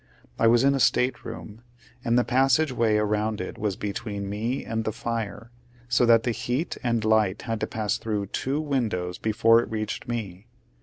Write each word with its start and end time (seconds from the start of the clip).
I 0.39 0.47
was 0.47 0.63
in 0.63 0.73
a 0.73 0.79
stateroom, 0.79 1.61
and 2.03 2.17
the 2.17 2.23
passageway 2.23 2.97
around 2.97 3.39
it 3.39 3.59
was 3.59 3.75
between 3.75 4.27
me 4.31 4.65
and 4.65 4.83
the 4.83 4.91
fire, 4.91 5.51
so 5.89 6.07
that 6.07 6.23
the 6.23 6.31
heat 6.31 6.75
and 6.81 7.05
light 7.05 7.43
had 7.43 7.59
to 7.59 7.67
pass 7.67 7.99
through 7.99 8.25
two 8.33 8.59
windows 8.59 9.19
before 9.19 9.61
it 9.61 9.69
reached 9.69 10.07
me. 10.07 10.47